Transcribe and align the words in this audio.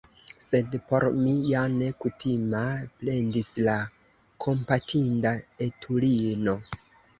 "Sed 0.43 0.77
por 0.91 1.03
mi 1.17 1.33
ja 1.49 1.61
ne 1.73 1.89
kutima," 2.05 2.63
plendis 3.03 3.53
la 3.69 3.77
kompatinda 4.49 5.37
etulino. 5.69 6.61